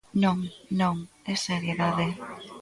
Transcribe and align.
Non, 0.23 0.37
non, 0.81 0.95
é 1.33 1.35
seriedade. 1.47 2.07